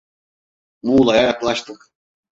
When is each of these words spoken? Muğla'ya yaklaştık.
Muğla'ya 0.83 1.21
yaklaştık. 1.23 1.93